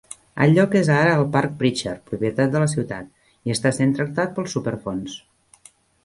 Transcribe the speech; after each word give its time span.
El 0.43 0.53
lloc 0.57 0.71
és 0.77 0.87
ara 0.93 1.09
el 1.17 1.25
Parc 1.33 1.51
Pritchard, 1.59 1.99
propietat 2.11 2.55
de 2.55 2.61
la 2.63 2.69
ciutat, 2.71 3.11
i 3.49 3.53
està 3.57 3.73
sent 3.81 3.93
tractat 3.99 4.33
pel 4.39 4.49
Superfons. 4.55 5.19